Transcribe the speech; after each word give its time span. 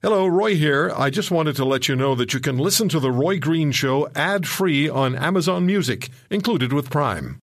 Hello, 0.00 0.28
Roy 0.28 0.54
here. 0.54 0.92
I 0.96 1.10
just 1.10 1.32
wanted 1.32 1.56
to 1.56 1.64
let 1.64 1.88
you 1.88 1.96
know 1.96 2.14
that 2.14 2.32
you 2.32 2.38
can 2.38 2.56
listen 2.56 2.88
to 2.90 3.00
The 3.00 3.10
Roy 3.10 3.40
Green 3.40 3.72
Show 3.72 4.08
ad 4.14 4.46
free 4.46 4.88
on 4.88 5.16
Amazon 5.16 5.66
Music, 5.66 6.10
included 6.30 6.72
with 6.72 6.88
Prime. 6.88 7.40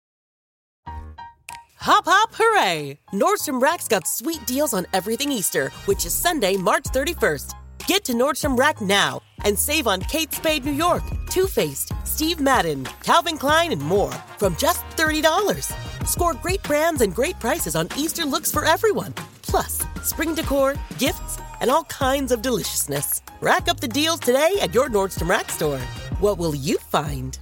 Hop, 1.76 2.06
hop, 2.06 2.30
hooray! 2.32 3.00
Nordstrom 3.12 3.60
Rack's 3.60 3.86
got 3.86 4.08
sweet 4.08 4.46
deals 4.46 4.72
on 4.72 4.86
everything 4.94 5.30
Easter, 5.30 5.68
which 5.84 6.06
is 6.06 6.14
Sunday, 6.14 6.56
March 6.56 6.84
31st. 6.84 7.52
Get 7.86 8.02
to 8.06 8.14
Nordstrom 8.14 8.58
Rack 8.58 8.80
now 8.80 9.20
and 9.44 9.58
save 9.58 9.86
on 9.86 10.00
Kate 10.00 10.32
Spade 10.32 10.64
New 10.64 10.72
York, 10.72 11.02
Too 11.28 11.48
Faced, 11.48 11.92
Steve 12.04 12.40
Madden, 12.40 12.86
Calvin 13.02 13.36
Klein, 13.36 13.72
and 13.72 13.82
more 13.82 14.12
from 14.38 14.56
just 14.56 14.82
$30. 14.96 16.06
Score 16.06 16.32
great 16.32 16.62
brands 16.62 17.02
and 17.02 17.14
great 17.14 17.38
prices 17.40 17.76
on 17.76 17.88
Easter 17.94 18.24
looks 18.24 18.50
for 18.50 18.64
everyone. 18.64 19.12
Plus, 19.42 19.84
spring 20.02 20.34
decor, 20.34 20.76
gifts, 20.96 21.38
and 21.60 21.70
all 21.70 21.84
kinds 21.84 22.32
of 22.32 22.42
deliciousness. 22.42 23.22
Rack 23.40 23.68
up 23.68 23.80
the 23.80 23.88
deals 23.88 24.20
today 24.20 24.56
at 24.60 24.74
your 24.74 24.88
Nordstrom 24.88 25.28
Rack 25.28 25.50
store. 25.50 25.80
What 26.20 26.38
will 26.38 26.54
you 26.54 26.78
find? 26.78 27.38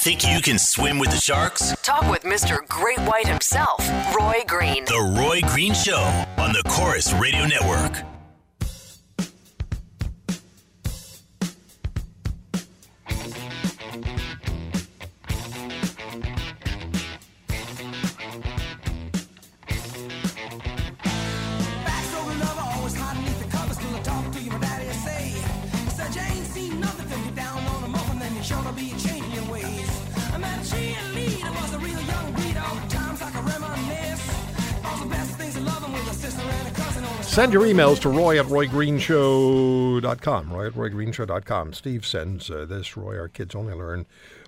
Think 0.00 0.26
you 0.26 0.40
can 0.40 0.58
swim 0.58 0.98
with 0.98 1.10
the 1.10 1.18
sharks? 1.18 1.74
Talk 1.82 2.10
with 2.10 2.22
Mr. 2.22 2.66
Great 2.68 3.00
White 3.00 3.26
himself, 3.26 3.80
Roy 4.16 4.42
Green. 4.46 4.86
The 4.86 5.14
Roy 5.18 5.40
Green 5.52 5.74
Show 5.74 6.00
on 6.38 6.52
the 6.52 6.62
Corus 6.66 7.12
Radio 7.12 7.46
Network. 7.46 8.02
Send 37.30 37.52
your 37.52 37.62
emails 37.62 38.00
to 38.00 38.08
roy 38.08 38.40
at 38.40 38.46
roygreenshow.com. 38.46 40.52
Roy 40.52 40.66
at 40.66 40.72
roygreenshow.com. 40.72 41.72
Steve 41.74 42.04
sends 42.04 42.50
uh, 42.50 42.64
this. 42.64 42.96
Roy, 42.96 43.16
our 43.16 43.28
kids 43.28 43.54
only 43.54 43.72
learn 43.72 44.04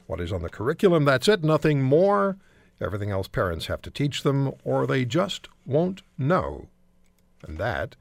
what 0.09 0.21
is 0.21 0.33
on 0.33 0.43
the 0.43 0.49
curriculum. 0.49 1.05
That's 1.05 1.29
it, 1.29 1.45
nothing 1.45 1.83
more. 1.83 2.39
Everything 2.81 3.13
else 3.13 3.29
parents 3.29 3.67
have 3.67 3.83
to 3.83 3.91
teach 3.91 4.25
them, 4.25 4.51
or 4.65 4.89
they 4.89 5.05
just 5.05 5.47
won't 5.65 6.03
know. 6.19 6.67
And 7.47 7.57
that. 7.59 7.95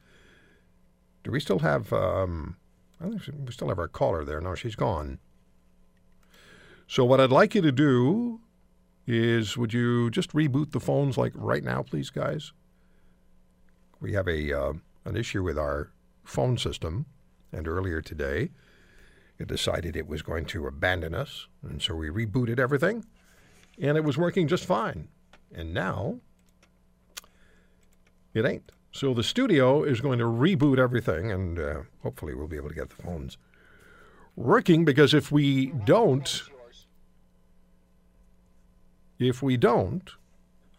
Do 1.24 1.30
we 1.30 1.40
still 1.40 1.59
have. 1.59 1.94
Um, 1.94 2.58
I 3.00 3.09
think 3.09 3.22
we 3.46 3.52
still 3.52 3.70
have 3.70 3.78
our 3.78 3.88
caller 3.88 4.26
there. 4.26 4.42
No, 4.42 4.56
she's 4.56 4.76
gone. 4.76 5.20
So, 6.88 7.06
what 7.06 7.22
I'd 7.22 7.30
like 7.30 7.54
you 7.54 7.62
to 7.62 7.72
do 7.72 8.40
is 9.06 9.56
would 9.58 9.74
you 9.74 10.09
just 10.09 10.34
reboot 10.34 10.72
the 10.72 10.80
phones 10.80 11.20
like 11.20 11.34
right 11.36 11.64
now, 11.64 11.84
please, 11.84 12.09
guys? 12.09 12.52
We 14.02 14.14
have 14.14 14.28
a 14.28 14.52
uh, 14.52 14.74
an 15.06 15.16
issue 15.16 15.44
with 15.44 15.58
our 15.58 15.92
phone 16.24 16.58
system, 16.58 17.06
and 17.54 17.68
earlier 17.68 18.02
today, 18.02 18.50
it 19.40 19.48
decided 19.48 19.96
it 19.96 20.08
was 20.08 20.22
going 20.22 20.46
to 20.46 20.68
abandon 20.68 21.14
us, 21.14 21.48
and 21.62 21.82
so 21.82 21.96
we 21.96 22.10
rebooted 22.10 22.60
everything, 22.60 23.06
and 23.80 23.98
it 23.98 24.04
was 24.04 24.18
working 24.18 24.48
just 24.48 24.66
fine. 24.66 25.08
And 25.54 25.74
now, 25.74 26.20
it 28.34 28.46
ain't. 28.46 28.72
So 28.92 29.14
the 29.14 29.24
studio 29.24 29.84
is 29.84 30.02
going 30.02 30.20
to 30.20 30.26
reboot 30.26 30.78
everything, 30.78 31.32
and 31.32 31.60
uh, 31.60 31.82
hopefully 32.04 32.34
we'll 32.34 32.48
be 32.48 32.58
able 32.58 32.70
to 32.70 32.76
get 32.76 32.90
the 32.90 33.02
phones 33.02 33.38
working. 34.36 34.84
Because 34.84 35.14
if 35.14 35.32
we 35.32 35.68
don't, 35.68 36.44
if 39.20 39.42
we 39.42 39.58
don't, 39.58 40.09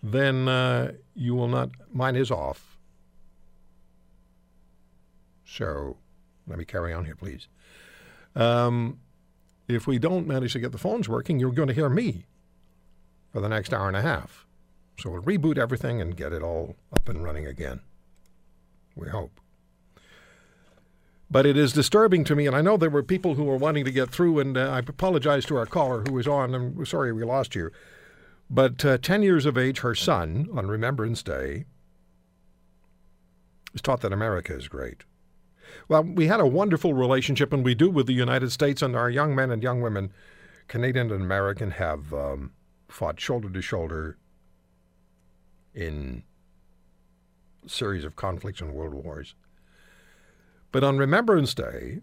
then 0.03 0.49
uh, 0.49 0.93
you 1.15 1.35
will 1.35 1.49
not. 1.49 1.71
Mine 1.93 2.17
is 2.17 2.31
off. 2.31 2.72
So 5.53 5.97
let 6.47 6.59
me 6.59 6.65
carry 6.65 6.93
on 6.93 7.05
here, 7.05 7.15
please. 7.15 7.47
Um, 8.35 8.99
if 9.69 9.87
we 9.87 9.99
don't 9.99 10.27
manage 10.27 10.55
to 10.55 10.61
get 10.61 10.73
the 10.73 10.79
phones 10.79 11.09
working, 11.09 11.39
you're 11.39 11.53
going 11.53 11.69
to 11.69 11.75
hear 11.75 11.91
me 11.91 12.25
for 13.33 13.41
the 13.41 13.49
next 13.49 13.73
hour 13.73 13.89
and 13.89 13.97
a 13.97 14.03
half. 14.03 14.47
So 14.99 15.11
we'll 15.11 15.23
reboot 15.23 15.59
everything 15.59 16.01
and 16.01 16.17
get 16.17 16.33
it 16.33 16.43
all 16.43 16.77
up 16.93 17.09
and 17.09 17.23
running 17.23 17.47
again. 17.47 17.81
We 18.97 19.09
hope. 19.09 19.41
But 21.31 21.47
it 21.47 21.57
is 21.57 21.73
disturbing 21.73 22.25
to 22.25 22.37
me, 22.37 22.47
and 22.47 22.55
I 22.55 22.61
know 22.61 22.77
there 22.77 22.91
were 22.91 23.03
people 23.03 23.35
who 23.35 23.45
were 23.45 23.57
wanting 23.57 23.87
to 23.87 23.93
get 23.93 24.11
through, 24.11 24.39
and 24.39 24.57
uh, 24.57 24.71
I 24.71 24.79
apologize 24.81 25.47
to 25.47 25.57
our 25.57 25.65
caller 25.65 26.03
who 26.07 26.15
was 26.15 26.29
on, 26.29 26.75
we're 26.75 26.85
sorry 26.85 27.13
we 27.13 27.25
lost 27.25 27.55
you. 27.55 27.71
But 28.51 28.85
uh, 28.85 28.99
10 28.99 29.23
years 29.23 29.47
of 29.47 29.57
age, 29.57 29.81
her 29.81 29.95
son, 29.95 30.49
on 30.53 30.67
Remembrance 30.67 31.23
Day, 31.23 31.65
is 33.73 33.81
taught 33.81 34.03
that 34.03 34.13
America 34.13 34.55
is 34.55 34.69
great. 34.69 35.05
Well, 35.89 36.03
we 36.03 36.27
had 36.27 36.41
a 36.41 36.47
wonderful 36.47 36.95
relationship, 36.95 37.53
and 37.53 37.65
we 37.65 37.75
do 37.75 37.91
with 37.91 38.07
the 38.07 38.13
United 38.13 38.53
States, 38.53 38.83
and 38.83 38.97
our 38.97 39.11
young 39.11 39.35
men 39.35 39.51
and 39.51 39.63
young 39.63 39.81
women, 39.81 40.13
Canadian 40.69 41.11
and 41.11 41.23
American, 41.23 41.73
have 41.73 42.13
um, 42.13 42.53
fought 42.89 43.21
shoulder 43.21 43.49
to 43.51 43.63
shoulder 43.63 44.17
in 45.75 46.23
series 47.67 48.05
of 48.05 48.17
conflicts 48.17 48.61
and 48.61 48.73
world 48.73 48.95
wars. 48.95 49.35
But 50.71 50.85
on 50.85 50.99
Remembrance 50.99 51.55
Day, 51.55 52.01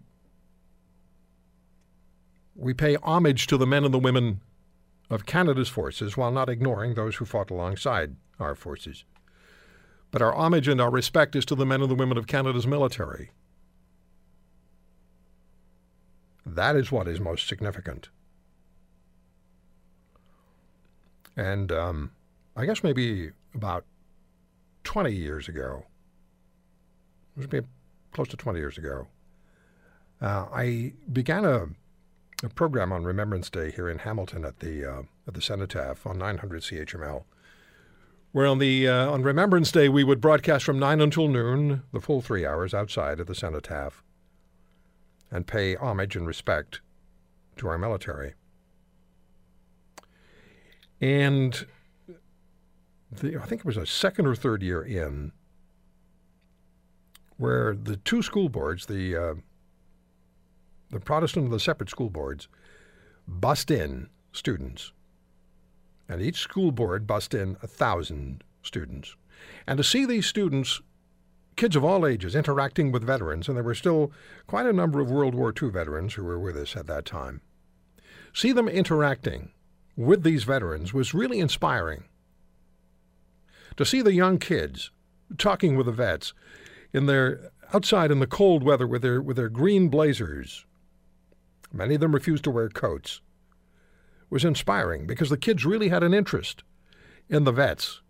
we 2.54 2.74
pay 2.74 2.96
homage 2.96 3.46
to 3.48 3.56
the 3.56 3.66
men 3.66 3.84
and 3.84 3.92
the 3.94 3.98
women 3.98 4.40
of 5.08 5.26
Canada's 5.26 5.68
forces 5.68 6.16
while 6.16 6.30
not 6.30 6.48
ignoring 6.48 6.94
those 6.94 7.16
who 7.16 7.24
fought 7.24 7.50
alongside 7.50 8.16
our 8.38 8.54
forces. 8.54 9.04
But 10.10 10.22
our 10.22 10.34
homage 10.34 10.68
and 10.68 10.80
our 10.80 10.90
respect 10.90 11.36
is 11.36 11.44
to 11.46 11.54
the 11.54 11.66
men 11.66 11.82
and 11.82 11.90
the 11.90 11.96
women 11.96 12.18
of 12.18 12.26
Canada's 12.26 12.66
military. 12.66 13.30
That 16.44 16.76
is 16.76 16.90
what 16.90 17.08
is 17.08 17.20
most 17.20 17.46
significant. 17.46 18.08
And 21.36 21.70
um, 21.72 22.10
I 22.56 22.66
guess 22.66 22.82
maybe 22.82 23.30
about 23.54 23.84
20 24.84 25.12
years 25.12 25.48
ago, 25.48 25.84
it 27.36 27.40
was 27.40 27.52
maybe 27.52 27.66
close 28.12 28.28
to 28.28 28.36
20 28.36 28.58
years 28.58 28.76
ago, 28.76 29.06
uh, 30.20 30.46
I 30.52 30.92
began 31.10 31.44
a, 31.44 31.68
a 32.42 32.48
program 32.50 32.92
on 32.92 33.04
Remembrance 33.04 33.48
Day 33.48 33.70
here 33.70 33.88
in 33.88 33.98
Hamilton 33.98 34.44
at 34.44 34.58
the 34.60 34.84
uh, 34.84 35.02
at 35.26 35.34
the 35.34 35.40
Cenotaph 35.40 36.06
on 36.06 36.18
900 36.18 36.62
CHML, 36.62 37.24
where 38.32 38.46
on 38.46 38.58
the 38.58 38.88
uh, 38.88 39.10
on 39.10 39.22
Remembrance 39.22 39.72
Day 39.72 39.88
we 39.88 40.04
would 40.04 40.20
broadcast 40.20 40.64
from 40.64 40.78
nine 40.78 41.00
until 41.00 41.28
noon, 41.28 41.84
the 41.92 42.00
full 42.00 42.20
three 42.20 42.44
hours 42.44 42.74
outside 42.74 43.20
at 43.20 43.26
the 43.26 43.34
Cenotaph, 43.34 44.02
and 45.30 45.46
pay 45.46 45.76
homage 45.76 46.16
and 46.16 46.26
respect 46.26 46.80
to 47.56 47.68
our 47.68 47.78
military. 47.78 48.34
And 51.00 51.66
the, 53.10 53.38
I 53.38 53.46
think 53.46 53.60
it 53.60 53.64
was 53.64 53.76
a 53.76 53.86
second 53.86 54.26
or 54.26 54.34
third 54.34 54.62
year 54.62 54.82
in 54.82 55.32
where 57.36 57.74
the 57.74 57.96
two 57.96 58.22
school 58.22 58.48
boards, 58.48 58.86
the 58.86 59.16
uh, 59.16 59.34
the 60.90 61.00
Protestant 61.00 61.44
and 61.44 61.52
the 61.52 61.60
separate 61.60 61.88
school 61.88 62.10
boards, 62.10 62.48
bust 63.26 63.70
in 63.70 64.08
students, 64.32 64.92
and 66.08 66.20
each 66.20 66.38
school 66.38 66.72
board 66.72 67.06
bust 67.06 67.32
in 67.32 67.56
a 67.62 67.66
thousand 67.66 68.44
students, 68.62 69.16
and 69.66 69.78
to 69.78 69.84
see 69.84 70.04
these 70.04 70.26
students, 70.26 70.82
kids 71.60 71.76
of 71.76 71.84
all 71.84 72.06
ages, 72.06 72.34
interacting 72.34 72.90
with 72.90 73.04
veterans, 73.04 73.46
and 73.46 73.54
there 73.54 73.62
were 73.62 73.74
still 73.74 74.10
quite 74.46 74.64
a 74.64 74.72
number 74.72 74.98
of 74.98 75.10
World 75.10 75.34
War 75.34 75.52
II 75.52 75.68
veterans 75.68 76.14
who 76.14 76.24
were 76.24 76.38
with 76.38 76.56
us 76.56 76.74
at 76.74 76.86
that 76.86 77.04
time. 77.04 77.42
See 78.32 78.50
them 78.50 78.66
interacting 78.66 79.50
with 79.94 80.22
these 80.22 80.44
veterans 80.44 80.94
was 80.94 81.12
really 81.12 81.38
inspiring. 81.38 82.04
To 83.76 83.84
see 83.84 84.00
the 84.00 84.14
young 84.14 84.38
kids 84.38 84.90
talking 85.36 85.76
with 85.76 85.84
the 85.84 85.92
vets 85.92 86.32
in 86.94 87.04
their 87.04 87.50
outside 87.74 88.10
in 88.10 88.20
the 88.20 88.26
cold 88.26 88.62
weather 88.62 88.86
with 88.86 89.02
their 89.02 89.20
with 89.20 89.36
their 89.36 89.50
green 89.50 89.90
blazers. 89.90 90.64
Many 91.70 91.96
of 91.96 92.00
them 92.00 92.14
refused 92.14 92.44
to 92.44 92.50
wear 92.50 92.70
coats. 92.70 93.20
Was 94.30 94.46
inspiring 94.46 95.06
because 95.06 95.28
the 95.28 95.36
kids 95.36 95.66
really 95.66 95.90
had 95.90 96.02
an 96.02 96.14
interest 96.14 96.64
in 97.28 97.44
the 97.44 97.52
vets. 97.52 98.00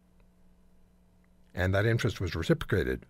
And 1.52 1.74
that 1.74 1.84
interest 1.84 2.20
was 2.20 2.36
reciprocated. 2.36 3.06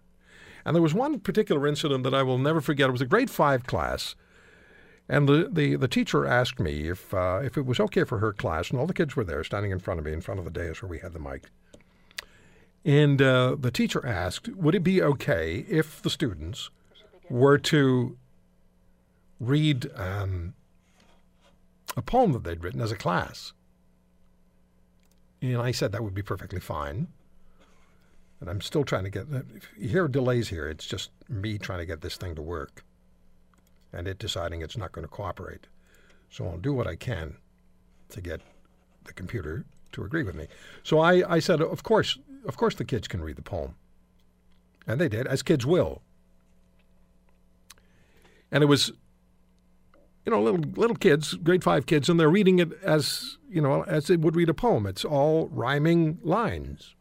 And 0.64 0.74
there 0.74 0.82
was 0.82 0.94
one 0.94 1.20
particular 1.20 1.66
incident 1.66 2.04
that 2.04 2.14
I 2.14 2.22
will 2.22 2.38
never 2.38 2.60
forget. 2.60 2.88
It 2.88 2.92
was 2.92 3.00
a 3.00 3.06
grade 3.06 3.30
five 3.30 3.66
class. 3.66 4.14
And 5.08 5.28
the, 5.28 5.48
the, 5.50 5.76
the 5.76 5.88
teacher 5.88 6.26
asked 6.26 6.60
me 6.60 6.88
if, 6.88 7.12
uh, 7.12 7.40
if 7.42 7.56
it 7.56 7.66
was 7.66 7.80
okay 7.80 8.04
for 8.04 8.18
her 8.18 8.32
class, 8.32 8.70
and 8.70 8.78
all 8.78 8.86
the 8.86 8.94
kids 8.94 9.16
were 9.16 9.24
there 9.24 9.42
standing 9.42 9.72
in 9.72 9.80
front 9.80 9.98
of 9.98 10.06
me, 10.06 10.12
in 10.12 10.20
front 10.20 10.38
of 10.38 10.44
the 10.44 10.50
dais 10.52 10.80
where 10.80 10.88
we 10.88 11.00
had 11.00 11.12
the 11.12 11.18
mic. 11.18 11.50
And 12.84 13.20
uh, 13.20 13.56
the 13.58 13.70
teacher 13.70 14.06
asked, 14.06 14.48
would 14.48 14.74
it 14.74 14.84
be 14.84 15.02
okay 15.02 15.66
if 15.68 16.00
the 16.00 16.10
students 16.10 16.70
were 17.28 17.58
to 17.58 18.16
read 19.38 19.90
um, 19.96 20.54
a 21.96 22.02
poem 22.02 22.32
that 22.32 22.44
they'd 22.44 22.62
written 22.62 22.80
as 22.80 22.92
a 22.92 22.96
class? 22.96 23.52
And 25.42 25.56
I 25.56 25.72
said 25.72 25.92
that 25.92 26.04
would 26.04 26.14
be 26.14 26.22
perfectly 26.22 26.60
fine. 26.60 27.08
And 28.40 28.48
I'm 28.48 28.60
still 28.60 28.84
trying 28.84 29.04
to 29.04 29.10
get, 29.10 29.26
if 29.54 29.68
you 29.78 29.88
hear 29.88 30.08
delays 30.08 30.48
here, 30.48 30.68
it's 30.68 30.86
just 30.86 31.10
me 31.28 31.58
trying 31.58 31.80
to 31.80 31.86
get 31.86 32.00
this 32.00 32.16
thing 32.16 32.34
to 32.36 32.42
work 32.42 32.84
and 33.92 34.06
it 34.06 34.18
deciding 34.18 34.62
it's 34.62 34.76
not 34.76 34.92
going 34.92 35.06
to 35.06 35.08
cooperate. 35.08 35.66
So 36.30 36.46
I'll 36.46 36.58
do 36.58 36.72
what 36.72 36.86
I 36.86 36.96
can 36.96 37.36
to 38.10 38.20
get 38.20 38.40
the 39.04 39.12
computer 39.12 39.64
to 39.92 40.04
agree 40.04 40.22
with 40.22 40.34
me. 40.34 40.46
So 40.82 41.00
I, 41.00 41.34
I 41.34 41.38
said, 41.40 41.60
of 41.60 41.82
course, 41.82 42.18
of 42.46 42.56
course 42.56 42.74
the 42.74 42.84
kids 42.84 43.08
can 43.08 43.20
read 43.20 43.36
the 43.36 43.42
poem. 43.42 43.74
And 44.86 45.00
they 45.00 45.08
did, 45.08 45.26
as 45.26 45.42
kids 45.42 45.66
will. 45.66 46.02
And 48.50 48.62
it 48.62 48.66
was, 48.66 48.92
you 50.24 50.32
know, 50.32 50.42
little 50.42 50.60
little 50.60 50.96
kids, 50.96 51.34
grade 51.34 51.62
five 51.62 51.86
kids, 51.86 52.08
and 52.08 52.18
they're 52.18 52.30
reading 52.30 52.58
it 52.58 52.72
as, 52.82 53.36
you 53.48 53.60
know, 53.60 53.82
as 53.84 54.06
they 54.06 54.16
would 54.16 54.34
read 54.34 54.48
a 54.48 54.54
poem. 54.54 54.86
It's 54.86 55.04
all 55.04 55.48
rhyming 55.48 56.18
lines. 56.22 56.94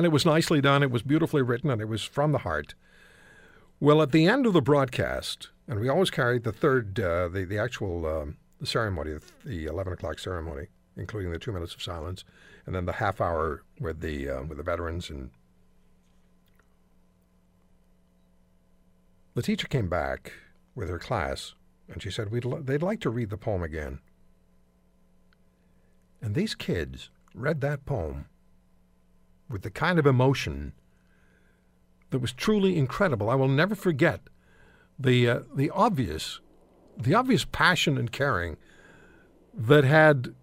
And 0.00 0.06
it 0.06 0.12
was 0.12 0.24
nicely 0.24 0.62
done, 0.62 0.82
it 0.82 0.90
was 0.90 1.02
beautifully 1.02 1.42
written, 1.42 1.68
and 1.68 1.82
it 1.82 1.84
was 1.84 2.02
from 2.02 2.32
the 2.32 2.38
heart. 2.38 2.74
Well, 3.80 4.00
at 4.00 4.12
the 4.12 4.26
end 4.26 4.46
of 4.46 4.54
the 4.54 4.62
broadcast, 4.62 5.50
and 5.68 5.78
we 5.78 5.90
always 5.90 6.08
carried 6.08 6.42
the 6.42 6.52
third, 6.52 6.98
uh, 6.98 7.28
the, 7.28 7.44
the 7.44 7.58
actual 7.58 8.06
um, 8.06 8.38
ceremony, 8.64 9.18
the 9.44 9.66
11 9.66 9.92
o'clock 9.92 10.18
ceremony, 10.18 10.68
including 10.96 11.32
the 11.32 11.38
two 11.38 11.52
minutes 11.52 11.74
of 11.74 11.82
silence, 11.82 12.24
and 12.64 12.74
then 12.74 12.86
the 12.86 12.94
half 12.94 13.20
hour 13.20 13.62
with 13.78 14.00
the, 14.00 14.26
uh, 14.26 14.42
with 14.44 14.56
the 14.56 14.64
veterans. 14.64 15.10
And 15.10 15.28
the 19.34 19.42
teacher 19.42 19.68
came 19.68 19.90
back 19.90 20.32
with 20.74 20.88
her 20.88 20.98
class, 20.98 21.52
and 21.92 22.02
she 22.02 22.10
said 22.10 22.30
We'd 22.30 22.46
l- 22.46 22.62
they'd 22.62 22.82
like 22.82 23.00
to 23.00 23.10
read 23.10 23.28
the 23.28 23.36
poem 23.36 23.62
again. 23.62 23.98
And 26.22 26.34
these 26.34 26.54
kids 26.54 27.10
read 27.34 27.60
that 27.60 27.84
poem 27.84 28.29
with 29.50 29.62
the 29.62 29.70
kind 29.70 29.98
of 29.98 30.06
emotion 30.06 30.72
that 32.10 32.20
was 32.20 32.32
truly 32.32 32.76
incredible. 32.76 33.28
I 33.28 33.34
will 33.34 33.48
never 33.48 33.74
forget 33.74 34.20
the 34.98 35.28
uh, 35.28 35.40
the 35.54 35.70
obvious 35.70 36.40
the 36.96 37.14
obvious 37.14 37.44
passion 37.44 37.98
and 37.98 38.12
caring 38.12 38.56
that 39.54 39.84
had 39.84 40.34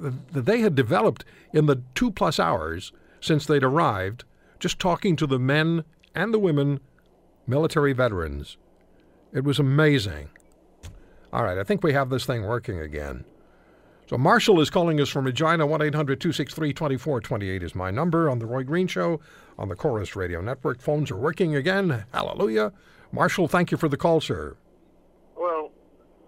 that 0.00 0.44
they 0.44 0.60
had 0.60 0.74
developed 0.74 1.24
in 1.52 1.66
the 1.66 1.82
two 1.94 2.10
plus 2.10 2.38
hours 2.38 2.92
since 3.20 3.46
they'd 3.46 3.64
arrived, 3.64 4.24
just 4.58 4.78
talking 4.78 5.16
to 5.16 5.26
the 5.26 5.38
men 5.38 5.84
and 6.14 6.32
the 6.32 6.38
women, 6.38 6.80
military 7.46 7.92
veterans. 7.92 8.56
It 9.32 9.44
was 9.44 9.58
amazing. 9.58 10.28
All 11.32 11.44
right, 11.44 11.58
I 11.58 11.64
think 11.64 11.82
we 11.82 11.92
have 11.92 12.10
this 12.10 12.26
thing 12.26 12.44
working 12.44 12.78
again. 12.78 13.24
So 14.08 14.16
Marshall 14.16 14.60
is 14.60 14.70
calling 14.70 15.00
us 15.00 15.08
from 15.08 15.24
Regina. 15.24 15.66
1 15.66 15.82
800 15.82 16.20
263 16.20 16.72
2428 16.72 17.62
is 17.64 17.74
my 17.74 17.90
number 17.90 18.30
on 18.30 18.38
The 18.38 18.46
Roy 18.46 18.62
Green 18.62 18.86
Show 18.86 19.20
on 19.58 19.68
the 19.68 19.74
Corus 19.74 20.14
Radio 20.14 20.40
Network. 20.40 20.80
Phones 20.80 21.10
are 21.10 21.16
working 21.16 21.56
again. 21.56 22.04
Hallelujah. 22.12 22.72
Marshall, 23.10 23.48
thank 23.48 23.72
you 23.72 23.76
for 23.76 23.88
the 23.88 23.96
call, 23.96 24.20
sir. 24.20 24.56
Well, 25.36 25.72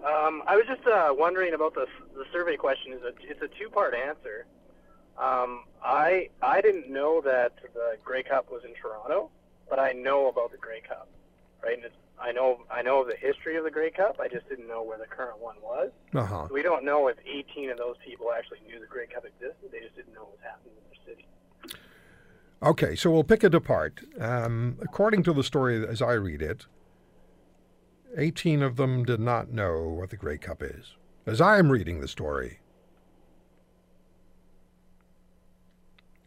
um, 0.05 0.43
I 0.49 0.57
was 0.57 0.67
just 0.67 0.85
uh, 0.89 1.15
wondering 1.17 1.55
about 1.55 1.75
the 1.75 1.87
the 2.17 2.25
survey 2.33 2.57
question. 2.57 2.93
Is 2.93 3.01
it's 3.23 3.43
a 3.43 3.49
two 3.49 3.71
part 3.71 3.95
answer. 3.95 4.47
Um, 5.17 5.63
I 5.81 6.31
I 6.43 6.61
didn't 6.61 6.91
know 6.91 7.21
that 7.21 7.53
the 7.75 7.97
Grey 8.05 8.25
Cup 8.25 8.51
was 8.51 8.65
in 8.65 8.75
Toronto, 8.75 9.31
but 9.71 9.79
I 9.79 9.93
know 9.93 10.29
about 10.29 10.51
the 10.51 10.59
Grey 10.59 10.81
Cup, 10.81 11.09
right? 11.63 11.77
And 11.77 11.85
it's, 11.85 11.95
I 12.21 12.33
know 12.33 12.61
I 12.71 12.83
know 12.83 13.05
the 13.05 13.17
history 13.17 13.57
of 13.57 13.65
the 13.65 13.71
Grey 13.71 13.91
Cup. 13.91 14.19
I 14.21 14.29
just 14.29 14.49
didn't 14.49 14.69
know 14.69 14.83
where 14.83 14.99
the 14.99 15.07
current 15.07 15.39
one 15.39 15.57
was. 15.63 15.91
Uh 16.15 16.25
huh. 16.25 16.49
We 16.51 16.63
don't 16.63 16.85
know 16.85 17.09
if 17.09 17.17
18 17.27 17.71
of 17.71 17.79
those 17.79 17.97
people 18.05 18.33
actually 18.37 18.61
knew 18.67 18.81
the 18.81 18.87
Grey 18.87 19.07
Cup 19.07 19.25
existed. 19.25 19.71
They 19.71 19.81
just 19.81 19.97
didn't 19.97 20.15
know 20.15 20.23
what 20.23 20.33
was 20.33 20.41
happening 20.43 20.75
in 20.77 20.85
their 20.91 21.15
city. 21.15 21.79
Okay, 22.63 22.97
so 22.97 23.11
we'll 23.11 23.25
pick 23.25 23.45
it 23.45 23.55
apart. 23.55 24.01
Um, 24.21 24.79
according 24.81 25.23
to 25.25 25.33
the 25.33 25.45
story 25.45 25.87
as 25.87 26.03
I 26.03 26.13
read 26.13 26.43
it, 26.43 26.67
18 28.17 28.63
of 28.63 28.77
them 28.77 29.05
did 29.05 29.21
not 29.21 29.53
know 29.53 29.85
what 29.85 30.11
the 30.11 30.17
Grey 30.17 30.39
Cup 30.39 30.63
is, 30.63 30.97
as 31.25 31.41
I 31.41 31.59
am 31.59 31.71
reading 31.71 32.01
the 32.01 32.09
story. 32.09 32.61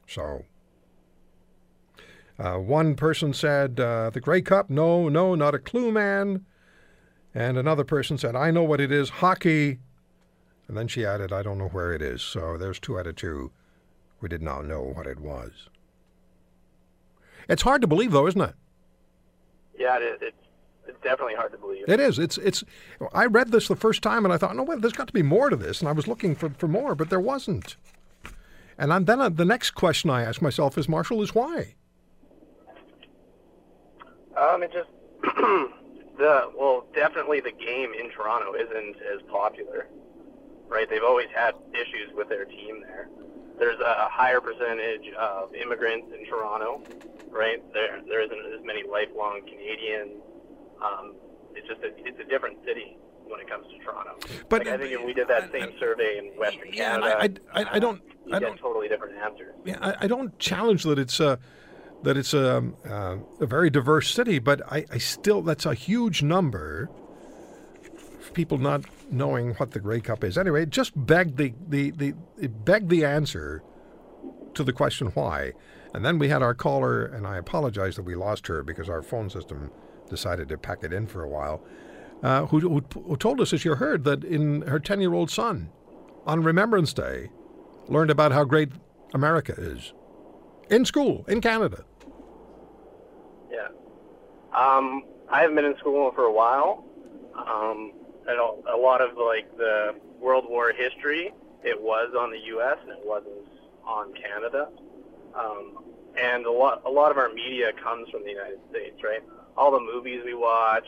So, 0.07 0.45
uh, 2.41 2.57
one 2.57 2.95
person 2.95 3.33
said, 3.33 3.79
uh, 3.79 4.09
The 4.09 4.19
Grey 4.19 4.41
Cup? 4.41 4.69
No, 4.69 5.07
no, 5.09 5.35
not 5.35 5.53
a 5.53 5.59
clue, 5.59 5.91
man. 5.91 6.43
And 7.35 7.57
another 7.57 7.83
person 7.83 8.17
said, 8.17 8.35
I 8.35 8.49
know 8.49 8.63
what 8.63 8.81
it 8.81 8.91
is 8.91 9.09
hockey. 9.09 9.77
And 10.67 10.75
then 10.75 10.87
she 10.87 11.05
added, 11.05 11.31
I 11.31 11.43
don't 11.43 11.59
know 11.59 11.67
where 11.67 11.93
it 11.93 12.01
is. 12.01 12.21
So 12.21 12.57
there's 12.57 12.79
two 12.79 12.97
out 12.97 13.05
of 13.05 13.15
two 13.15 13.51
who 14.19 14.27
did 14.27 14.41
not 14.41 14.65
know 14.65 14.81
what 14.81 15.05
it 15.05 15.19
was. 15.19 15.69
It's 17.47 17.61
hard 17.61 17.81
to 17.81 17.87
believe, 17.87 18.11
though, 18.11 18.27
isn't 18.27 18.41
it? 18.41 18.55
Yeah, 19.77 19.97
it 19.97 20.03
is. 20.03 20.17
It's 20.21 20.37
it's 20.87 21.03
definitely 21.03 21.35
hard 21.35 21.51
to 21.51 21.57
believe. 21.59 21.83
It 21.87 21.99
is. 21.99 22.17
It's. 22.17 22.37
It's. 22.39 22.63
I 23.13 23.25
read 23.25 23.51
this 23.51 23.67
the 23.67 23.75
first 23.75 24.01
time, 24.01 24.25
and 24.25 24.33
I 24.33 24.37
thought, 24.37 24.55
no, 24.55 24.63
wait, 24.63 24.81
there's 24.81 24.93
got 24.93 25.07
to 25.07 25.13
be 25.13 25.23
more 25.23 25.49
to 25.49 25.55
this, 25.55 25.79
and 25.79 25.87
I 25.87 25.91
was 25.91 26.07
looking 26.07 26.35
for, 26.35 26.49
for 26.49 26.67
more, 26.67 26.95
but 26.95 27.09
there 27.09 27.19
wasn't. 27.19 27.75
And 28.77 28.91
I'm, 28.91 29.05
then 29.05 29.21
uh, 29.21 29.29
the 29.29 29.45
next 29.45 29.71
question 29.71 30.09
I 30.09 30.23
ask 30.23 30.41
myself 30.41 30.77
is, 30.77 30.89
Marshall, 30.89 31.21
is 31.21 31.35
why? 31.35 31.75
Um, 34.41 34.63
it 34.63 34.71
just 34.73 34.89
the 36.17 36.51
well, 36.57 36.85
definitely 36.95 37.39
the 37.41 37.51
game 37.51 37.91
in 37.93 38.09
Toronto 38.09 38.53
isn't 38.55 38.95
as 39.13 39.21
popular, 39.31 39.87
right? 40.67 40.89
They've 40.89 41.03
always 41.03 41.27
had 41.35 41.53
issues 41.73 42.09
with 42.15 42.29
their 42.29 42.45
team 42.45 42.81
there. 42.81 43.07
There's 43.59 43.79
a 43.79 44.07
higher 44.09 44.41
percentage 44.41 45.13
of 45.19 45.53
immigrants 45.53 46.07
in 46.17 46.25
Toronto, 46.25 46.81
right? 47.29 47.61
There 47.73 48.01
there 48.07 48.21
isn't 48.21 48.39
as 48.59 48.65
many 48.65 48.81
lifelong 48.89 49.41
Canadians. 49.45 50.21
Um, 50.83 51.13
it's 51.53 51.67
just 51.67 51.81
a, 51.81 51.91
it's 52.07 52.19
a 52.19 52.23
different 52.23 52.57
city 52.65 52.97
when 53.25 53.39
it 53.39 53.47
comes 53.47 53.67
to 53.67 53.77
Toronto. 53.85 54.17
But- 54.49 54.65
like, 54.65 54.73
I 54.73 54.77
think 54.77 54.91
if 54.93 55.05
we 55.05 55.13
did 55.13 55.27
that 55.27 55.51
same 55.51 55.73
survey 55.79 56.17
in 56.17 56.37
Western 56.39 56.73
Yeah, 56.73 56.93
Canada, 56.99 57.17
I- 57.19 57.59
I- 57.59 57.63
I- 57.63 57.69
I 57.73 57.79
don't- 57.79 58.01
I 58.27 58.39
get 58.39 58.41
don't- 58.41 58.57
totally 58.57 58.87
different 58.87 59.17
answers. 59.17 59.53
Yeah, 59.63 59.77
I, 59.81 59.95
I 60.01 60.07
don't 60.07 60.37
challenge 60.39 60.83
that 60.85 60.97
it's 60.97 61.19
a 61.19 61.37
that 62.03 62.17
it's 62.17 62.33
a, 62.33 62.63
uh, 62.85 63.17
a 63.39 63.45
very 63.45 63.69
diverse 63.69 64.13
city, 64.13 64.39
but 64.39 64.61
I, 64.71 64.85
I 64.91 64.97
still 64.97 65.41
that's 65.41 65.65
a 65.65 65.73
huge 65.73 66.23
number 66.23 66.89
of 68.19 68.33
people 68.33 68.57
not 68.57 68.85
knowing 69.11 69.53
what 69.55 69.71
the 69.71 69.79
Grey 69.79 70.01
Cup 70.01 70.23
is. 70.23 70.37
Anyway, 70.37 70.63
it 70.63 70.69
just 70.69 70.93
begged 70.95 71.37
the, 71.37 71.53
the, 71.67 71.91
the 71.91 72.13
it 72.39 72.65
begged 72.65 72.89
the 72.89 73.05
answer 73.05 73.61
to 74.53 74.63
the 74.63 74.73
question 74.73 75.07
why. 75.07 75.53
And 75.93 76.05
then 76.05 76.17
we 76.19 76.29
had 76.29 76.41
our 76.41 76.53
caller, 76.53 77.05
and 77.05 77.27
I 77.27 77.37
apologize 77.37 77.97
that 77.97 78.03
we 78.03 78.15
lost 78.15 78.47
her 78.47 78.63
because 78.63 78.89
our 78.89 79.01
phone 79.01 79.29
system 79.29 79.69
decided 80.09 80.47
to 80.49 80.57
pack 80.57 80.83
it 80.83 80.93
in 80.93 81.05
for 81.05 81.23
a 81.23 81.29
while. 81.29 81.61
Uh, 82.23 82.45
who, 82.45 82.59
who, 82.59 82.81
who 82.93 83.17
told 83.17 83.41
us, 83.41 83.51
as 83.51 83.65
you 83.65 83.75
heard, 83.75 84.03
that 84.05 84.23
in 84.23 84.61
her 84.61 84.79
ten-year-old 84.79 85.29
son, 85.29 85.69
on 86.25 86.43
Remembrance 86.43 86.93
Day, 86.93 87.29
learned 87.87 88.11
about 88.11 88.31
how 88.31 88.43
great 88.45 88.69
America 89.13 89.53
is 89.57 89.93
in 90.69 90.85
school 90.85 91.25
in 91.27 91.41
Canada. 91.41 91.83
Um, 94.53 95.03
I 95.29 95.41
haven't 95.41 95.55
been 95.55 95.65
in 95.65 95.77
school 95.77 96.11
for 96.13 96.23
a 96.23 96.31
while. 96.31 96.85
Um, 97.35 97.93
a 98.27 98.77
lot 98.77 99.01
of 99.01 99.17
like 99.17 99.55
the 99.57 99.95
World 100.19 100.45
War 100.47 100.71
history, 100.71 101.33
it 101.63 101.79
was 101.81 102.13
on 102.17 102.31
the 102.31 102.39
U.S. 102.55 102.77
and 102.81 102.91
it 102.91 103.03
wasn't 103.03 103.47
on 103.85 104.13
Canada. 104.13 104.69
Um, 105.33 105.83
and 106.19 106.45
a 106.45 106.51
lot, 106.51 106.83
a 106.85 106.89
lot 106.89 107.11
of 107.11 107.17
our 107.17 107.29
media 107.29 107.71
comes 107.81 108.09
from 108.09 108.23
the 108.23 108.29
United 108.29 108.59
States, 108.69 109.01
right? 109.03 109.21
All 109.57 109.71
the 109.71 109.79
movies 109.79 110.21
we 110.25 110.33
watch, 110.33 110.85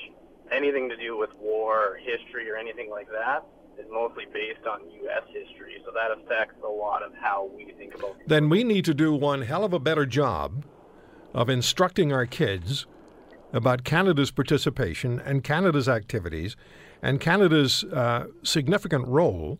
anything 0.51 0.89
to 0.89 0.97
do 0.97 1.17
with 1.17 1.29
war 1.39 1.93
or 1.93 1.95
history 1.95 2.49
or 2.51 2.57
anything 2.57 2.89
like 2.89 3.07
that, 3.11 3.45
is 3.79 3.85
mostly 3.91 4.25
based 4.31 4.65
on 4.69 4.81
U.S. 5.03 5.23
history. 5.27 5.81
So 5.85 5.91
that 5.91 6.11
affects 6.11 6.55
a 6.63 6.69
lot 6.69 7.01
of 7.01 7.13
how 7.15 7.49
we 7.55 7.71
think 7.77 7.95
about. 7.95 8.15
Then 8.27 8.49
we 8.49 8.63
need 8.63 8.85
to 8.85 8.93
do 8.93 9.13
one 9.13 9.43
hell 9.43 9.63
of 9.63 9.73
a 9.73 9.79
better 9.79 10.05
job 10.05 10.65
of 11.33 11.49
instructing 11.49 12.13
our 12.13 12.25
kids 12.25 12.85
about 13.53 13.83
Canada's 13.83 14.31
participation 14.31 15.19
and 15.19 15.43
Canada's 15.43 15.87
activities 15.87 16.55
and 17.01 17.19
Canada's 17.19 17.83
uh, 17.85 18.25
significant 18.41 19.07
role 19.07 19.59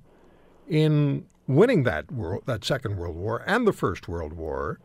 in 0.67 1.25
winning 1.47 1.83
that 1.83 2.12
world, 2.12 2.43
that 2.45 2.65
Second 2.65 2.97
World 2.97 3.15
War 3.15 3.43
and 3.45 3.67
the 3.67 3.73
First 3.73 4.07
World 4.07 4.33
War. 4.33 4.79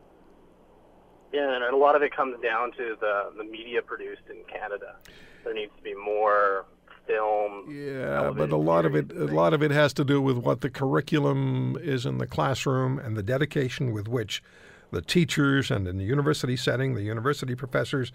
Yeah, 1.33 1.55
and 1.55 1.65
a 1.65 1.77
lot 1.77 1.97
of 1.97 2.03
it 2.03 2.15
comes 2.15 2.37
down 2.43 2.73
to 2.73 2.97
the 3.01 3.33
the 3.37 3.45
media 3.45 3.83
produced 3.83 4.23
in 4.31 4.37
Canada. 4.45 4.97
There 5.45 5.55
needs 5.55 5.73
to 5.77 5.83
be 5.83 5.95
more 5.95 6.67
film. 7.07 7.67
Yeah, 7.71 8.31
but 8.35 8.51
a 8.51 8.57
lot 8.57 8.85
of 8.85 8.95
it, 8.95 9.13
a 9.13 9.27
lot 9.27 9.53
of 9.53 9.63
it 9.63 9.71
has 9.71 9.93
to 9.95 10.05
do 10.05 10.21
with 10.21 10.39
what 10.39 10.63
the 10.63 10.71
curriculum 10.71 11.77
is 11.81 12.07
in 12.07 12.19
the 12.19 12.27
classroom 12.27 12.99
and 12.99 13.17
the 13.17 13.23
dedication 13.23 13.93
with 13.93 14.09
which 14.09 14.43
the 14.91 15.03
teachers 15.03 15.71
and 15.71 15.87
in 15.87 15.99
the 15.99 16.05
university 16.05 16.57
setting, 16.57 16.95
the 16.95 17.03
university 17.03 17.55
professors 17.55 18.11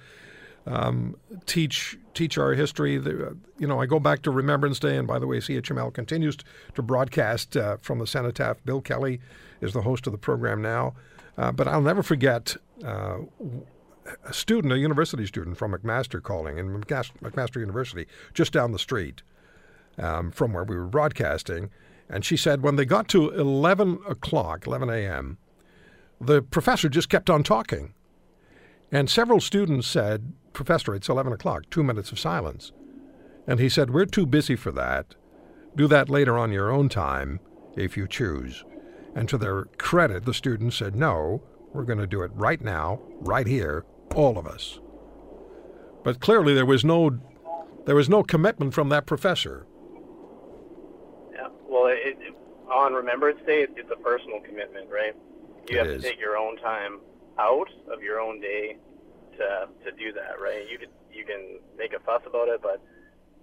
um, 0.66 1.16
teach 1.46 1.98
teach 2.14 2.38
our 2.38 2.54
history. 2.54 2.98
The, 2.98 3.36
you 3.58 3.68
know, 3.68 3.82
I 3.82 3.86
go 3.86 4.00
back 4.00 4.22
to 4.24 4.32
Remembrance 4.32 4.80
Day, 4.80 4.98
and 4.98 5.08
by 5.08 5.20
the 5.20 5.28
way, 5.28 5.38
CHML 5.38 5.94
continues 5.94 6.38
to 6.76 6.82
broadcast 6.82 7.58
uh, 7.58 7.78
from 7.78 8.00
the 8.00 8.08
cenotaph. 8.08 8.58
Bill 8.66 8.82
Kelly 8.82 9.20
is 9.62 9.74
the 9.74 9.82
host 9.82 10.08
of 10.08 10.14
the 10.14 10.20
program 10.20 10.62
now, 10.62 10.96
uh, 11.38 11.52
but 11.52 11.68
I'll 11.68 11.82
never 11.82 12.04
forget. 12.04 12.56
Uh, 12.84 13.20
a 14.26 14.34
student, 14.34 14.74
a 14.74 14.78
university 14.78 15.26
student 15.26 15.58
from 15.58 15.72
McMaster 15.72 16.22
calling 16.22 16.58
in 16.58 16.68
McMaster, 16.68 17.14
McMaster 17.22 17.62
University, 17.62 18.06
just 18.34 18.52
down 18.52 18.74
the 18.74 18.80
street 18.80 19.24
um, 19.98 20.32
from 20.32 20.54
where 20.54 20.64
we 20.64 20.76
were 20.76 20.88
broadcasting. 20.88 21.70
And 22.10 22.26
she 22.26 22.38
said 22.38 22.62
when 22.62 22.76
they 22.76 22.86
got 22.86 23.08
to 23.10 23.30
11 23.30 24.00
o'clock, 24.08 24.68
11 24.68 24.90
a.m., 24.90 25.38
the 26.20 26.42
professor 26.42 26.90
just 26.90 27.10
kept 27.10 27.30
on 27.30 27.44
talking. 27.44 27.94
And 28.92 29.10
several 29.10 29.40
students 29.40 29.88
said, 29.88 30.34
Professor, 30.54 30.94
it's 30.96 31.10
11 31.10 31.34
o'clock, 31.34 31.64
two 31.70 31.84
minutes 31.84 32.12
of 32.12 32.20
silence. 32.20 32.72
And 33.48 33.60
he 33.60 33.70
said, 33.70 33.90
We're 33.92 34.06
too 34.06 34.26
busy 34.26 34.56
for 34.56 34.72
that. 34.72 35.16
Do 35.76 35.88
that 35.88 36.10
later 36.10 36.38
on 36.38 36.52
your 36.52 36.72
own 36.72 36.90
time 36.90 37.40
if 37.76 37.98
you 37.98 38.08
choose. 38.08 38.64
And 39.16 39.28
to 39.30 39.38
their 39.38 39.66
credit, 39.78 40.26
the 40.26 40.34
students 40.34 40.78
said, 40.78 40.96
No, 40.96 41.42
we're 41.74 41.84
going 41.84 42.00
to 42.00 42.08
do 42.08 42.22
it 42.22 42.32
right 42.34 42.62
now, 42.62 43.00
right 43.20 43.48
here, 43.48 43.86
all 44.16 44.38
of 44.38 44.48
us. 44.48 44.80
But 46.04 46.20
clearly 46.20 46.54
there 46.54 46.66
was 46.66 46.86
no 46.86 47.20
there 47.86 47.96
was 47.96 48.10
no 48.10 48.24
commitment 48.24 48.74
from 48.74 48.90
that 48.90 49.06
professor. 49.06 49.66
Yeah. 51.34 51.48
Well, 51.68 51.88
it, 51.88 52.18
it, 52.20 52.34
on 52.72 52.94
Remembrance 52.94 53.40
Day, 53.46 53.68
it's 53.76 53.92
a 53.92 54.02
personal 54.02 54.40
commitment, 54.40 54.90
right? 54.90 55.14
You 55.70 55.78
It 55.80 55.80
have 55.80 55.88
is. 55.88 56.02
to 56.04 56.10
take 56.10 56.20
your 56.20 56.38
own 56.38 56.58
time 56.58 57.00
out 57.40 57.68
of 57.92 58.02
your 58.02 58.22
own 58.22 58.40
day 58.40 58.78
to 59.38 59.68
to 59.86 59.92
do 59.92 60.14
that, 60.14 60.40
right? 60.42 60.66
You 60.70 60.78
can 60.78 60.90
you 61.12 61.26
can 61.26 61.60
make 61.78 61.94
a 61.94 62.00
fuss 62.00 62.22
about 62.26 62.48
it, 62.48 62.62
but 62.62 62.82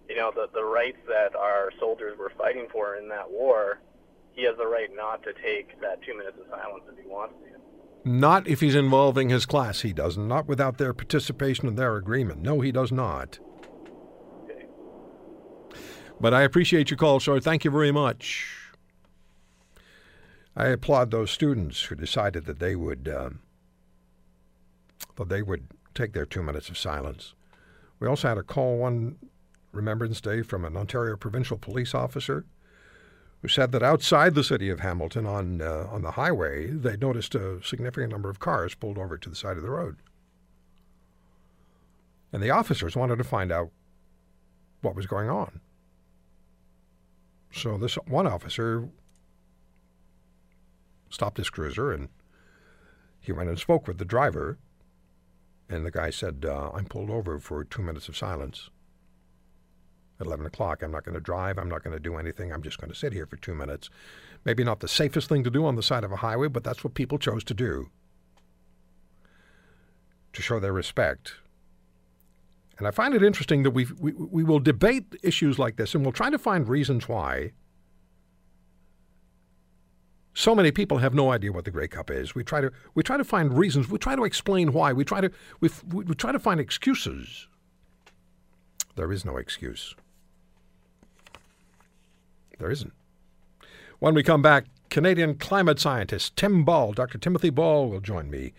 you 0.08 0.16
know 0.16 0.32
the 0.34 0.48
the 0.52 0.64
rights 0.64 0.98
that 1.08 1.34
our 1.36 1.70
soldiers 1.78 2.18
were 2.18 2.32
fighting 2.36 2.66
for 2.72 2.96
in 2.96 3.08
that 3.08 3.30
war, 3.30 3.80
he 4.32 4.44
has 4.44 4.56
the 4.56 4.66
right 4.66 4.88
not 4.94 5.22
to 5.24 5.32
take 5.34 5.80
that 5.80 6.02
two 6.02 6.16
minutes 6.16 6.38
of 6.40 6.46
silence 6.50 6.84
if 6.90 7.02
he 7.02 7.08
wants 7.08 7.34
to. 7.42 7.50
Not 8.02 8.48
if 8.48 8.60
he's 8.60 8.74
involving 8.74 9.28
his 9.28 9.44
class, 9.44 9.82
he 9.82 9.92
doesn't. 9.92 10.26
Not 10.26 10.48
without 10.48 10.78
their 10.78 10.94
participation 10.94 11.68
and 11.68 11.78
their 11.78 11.96
agreement. 11.96 12.40
No, 12.40 12.60
he 12.60 12.72
does 12.72 12.90
not. 12.90 13.38
Okay. 14.44 14.66
But 16.18 16.32
I 16.32 16.42
appreciate 16.42 16.90
your 16.90 16.96
call, 16.96 17.20
sir. 17.20 17.40
Thank 17.40 17.64
you 17.64 17.70
very 17.70 17.92
much. 17.92 18.56
I 20.56 20.68
applaud 20.68 21.10
those 21.10 21.30
students 21.30 21.82
who 21.84 21.94
decided 21.94 22.46
that 22.46 22.58
they 22.58 22.74
would 22.74 23.08
um, 23.08 23.40
that 25.16 25.28
they 25.28 25.42
would 25.42 25.68
take 25.94 26.12
their 26.12 26.26
two 26.26 26.42
minutes 26.42 26.68
of 26.68 26.78
silence. 26.78 27.34
We 27.98 28.08
also 28.08 28.28
had 28.28 28.38
a 28.38 28.42
call 28.42 28.78
one 28.78 29.16
Remembrance 29.72 30.20
Day 30.20 30.42
from 30.42 30.64
an 30.64 30.76
Ontario 30.76 31.16
provincial 31.16 31.58
police 31.58 31.94
officer 31.94 32.44
who 33.42 33.48
said 33.48 33.72
that 33.72 33.82
outside 33.82 34.34
the 34.34 34.44
city 34.44 34.68
of 34.68 34.80
Hamilton 34.80 35.26
on 35.26 35.62
uh, 35.62 35.86
on 35.90 36.02
the 36.02 36.12
highway 36.12 36.70
they 36.70 36.96
noticed 36.96 37.34
a 37.34 37.62
significant 37.62 38.12
number 38.12 38.28
of 38.28 38.40
cars 38.40 38.74
pulled 38.74 38.98
over 38.98 39.16
to 39.16 39.30
the 39.30 39.36
side 39.36 39.56
of 39.56 39.62
the 39.62 39.70
road. 39.70 39.96
And 42.32 42.42
the 42.42 42.50
officers 42.50 42.96
wanted 42.96 43.16
to 43.16 43.24
find 43.24 43.50
out 43.50 43.70
what 44.82 44.94
was 44.94 45.06
going 45.06 45.28
on. 45.28 45.60
So 47.52 47.76
this 47.76 47.94
one 48.06 48.26
officer 48.26 48.88
stopped 51.08 51.38
his 51.38 51.50
cruiser 51.50 51.92
and 51.92 52.08
he 53.20 53.32
went 53.32 53.48
and 53.48 53.58
spoke 53.58 53.86
with 53.86 53.98
the 53.98 54.04
driver. 54.04 54.58
And 55.70 55.86
the 55.86 55.90
guy 55.92 56.10
said, 56.10 56.44
uh, 56.46 56.72
I'm 56.74 56.84
pulled 56.84 57.10
over 57.10 57.38
for 57.38 57.62
two 57.62 57.80
minutes 57.80 58.08
of 58.08 58.16
silence. 58.16 58.70
At 60.18 60.26
11 60.26 60.44
o'clock, 60.44 60.82
I'm 60.82 60.90
not 60.90 61.04
going 61.04 61.14
to 61.14 61.20
drive. 61.20 61.58
I'm 61.58 61.68
not 61.68 61.84
going 61.84 61.96
to 61.96 62.02
do 62.02 62.16
anything. 62.16 62.52
I'm 62.52 62.62
just 62.62 62.78
going 62.78 62.90
to 62.90 62.96
sit 62.96 63.12
here 63.12 63.24
for 63.24 63.36
two 63.36 63.54
minutes. 63.54 63.88
Maybe 64.44 64.64
not 64.64 64.80
the 64.80 64.88
safest 64.88 65.28
thing 65.28 65.44
to 65.44 65.50
do 65.50 65.64
on 65.64 65.76
the 65.76 65.82
side 65.82 66.02
of 66.02 66.10
a 66.10 66.16
highway, 66.16 66.48
but 66.48 66.64
that's 66.64 66.82
what 66.82 66.94
people 66.94 67.18
chose 67.18 67.44
to 67.44 67.54
do 67.54 67.88
to 70.32 70.42
show 70.42 70.60
their 70.60 70.72
respect. 70.72 71.34
And 72.78 72.86
I 72.86 72.90
find 72.90 73.14
it 73.14 73.22
interesting 73.22 73.62
that 73.62 73.72
we 73.72 73.86
we 73.98 74.12
we 74.12 74.42
will 74.42 74.58
debate 74.58 75.14
issues 75.22 75.58
like 75.58 75.76
this, 75.76 75.94
and 75.94 76.04
we'll 76.04 76.12
try 76.12 76.30
to 76.30 76.38
find 76.38 76.68
reasons 76.68 77.08
why. 77.08 77.52
So 80.34 80.54
many 80.54 80.70
people 80.70 80.98
have 80.98 81.12
no 81.12 81.32
idea 81.32 81.52
what 81.52 81.64
the 81.64 81.70
Grey 81.70 81.88
Cup 81.88 82.10
is. 82.10 82.34
We 82.34 82.44
try 82.44 82.60
to 82.60 82.70
we 82.94 83.02
try 83.02 83.16
to 83.16 83.24
find 83.24 83.56
reasons. 83.56 83.88
We 83.88 83.98
try 83.98 84.16
to 84.16 84.24
explain 84.24 84.72
why. 84.72 84.92
We 84.92 85.04
try 85.04 85.20
to 85.20 85.30
we 85.60 85.70
we 85.92 86.14
try 86.14 86.32
to 86.32 86.38
find 86.38 86.60
excuses. 86.60 87.48
There 88.96 89.12
is 89.12 89.24
no 89.24 89.36
excuse. 89.36 89.94
There 92.58 92.70
isn't. 92.70 92.92
When 93.98 94.14
we 94.14 94.22
come 94.22 94.42
back, 94.42 94.66
Canadian 94.88 95.36
climate 95.36 95.78
scientist 95.78 96.36
Tim 96.36 96.64
Ball, 96.64 96.92
Dr. 96.92 97.18
Timothy 97.18 97.50
Ball, 97.50 97.88
will 97.88 98.00
join 98.00 98.30
me. 98.30 98.52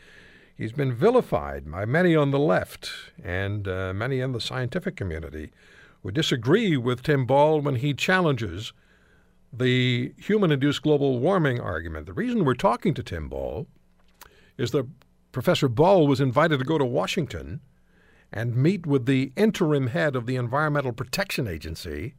He's 0.57 0.71
been 0.71 0.93
vilified 0.93 1.69
by 1.69 1.85
many 1.85 2.15
on 2.15 2.31
the 2.31 2.39
left 2.39 2.91
and 3.23 3.67
uh, 3.67 3.93
many 3.93 4.19
in 4.19 4.31
the 4.31 4.41
scientific 4.41 4.95
community 4.95 5.51
who 6.03 6.11
disagree 6.11 6.77
with 6.77 7.03
Tim 7.03 7.25
Ball 7.25 7.61
when 7.61 7.75
he 7.75 7.93
challenges 7.93 8.73
the 9.53 10.13
human 10.17 10.51
induced 10.51 10.81
global 10.81 11.19
warming 11.19 11.59
argument. 11.59 12.05
The 12.05 12.13
reason 12.13 12.45
we're 12.45 12.53
talking 12.53 12.93
to 12.93 13.03
Tim 13.03 13.27
Ball 13.27 13.67
is 14.57 14.71
that 14.71 14.87
Professor 15.31 15.67
Ball 15.67 16.07
was 16.07 16.21
invited 16.21 16.59
to 16.59 16.65
go 16.65 16.77
to 16.77 16.85
Washington 16.85 17.61
and 18.31 18.55
meet 18.55 18.85
with 18.85 19.05
the 19.05 19.31
interim 19.35 19.87
head 19.87 20.15
of 20.15 20.25
the 20.25 20.35
Environmental 20.35 20.93
Protection 20.93 21.47
Agency. 21.47 22.15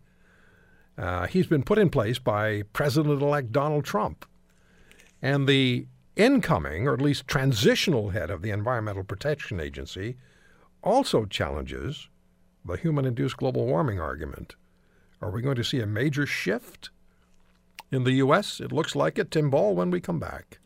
Uh, 0.99 1.27
he's 1.27 1.47
been 1.47 1.63
put 1.63 1.79
in 1.79 1.89
place 1.89 2.19
by 2.19 2.63
President 2.73 3.23
elect 3.23 3.53
Donald 3.53 3.85
Trump. 3.85 4.27
And 5.23 5.49
the 5.49 5.87
incoming, 6.17 6.87
or 6.87 6.95
at 6.95 7.01
least 7.01 7.27
transitional 7.27 8.11
head 8.11 8.31
of 8.31 8.43
the 8.43 8.51
Environmental 8.51 9.05
Protection 9.05 9.59
Agency 9.59 10.17
also 10.83 11.25
challenges 11.25 12.09
the 12.65 12.77
human 12.77 13.05
induced 13.05 13.39
global 13.39 13.67
warming 13.67 14.01
argument. 14.01 14.55
Are 15.21 15.31
we 15.31 15.41
going 15.41 15.57
to 15.57 15.65
see 15.65 15.81
a 15.81 15.87
major 15.87 16.27
shift 16.27 16.91
in 17.93 18.05
the 18.05 18.13
U.S.? 18.13 18.61
It 18.61 18.73
looks 18.73 18.97
like 18.97 19.19
it. 19.19 19.31
Tim 19.31 19.51
Ball 19.51 19.75
when 19.75 19.91
we 19.91 20.01
come 20.01 20.19
back. 20.19 20.59